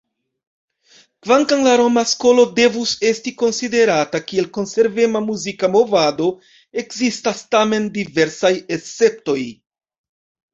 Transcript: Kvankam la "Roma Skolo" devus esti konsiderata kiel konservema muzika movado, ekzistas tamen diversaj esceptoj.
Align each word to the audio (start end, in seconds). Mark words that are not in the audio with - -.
Kvankam 1.25 1.59
la 1.65 1.73
"Roma 1.81 2.03
Skolo" 2.11 2.45
devus 2.59 2.93
esti 3.09 3.33
konsiderata 3.41 4.21
kiel 4.31 4.47
konservema 4.57 5.21
muzika 5.27 5.71
movado, 5.75 6.31
ekzistas 6.85 7.45
tamen 7.57 7.87
diversaj 8.01 8.53
esceptoj. 8.79 9.39